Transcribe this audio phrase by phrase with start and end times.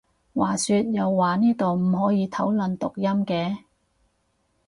[0.33, 3.57] 話說又話呢度唔可以討論讀音嘅？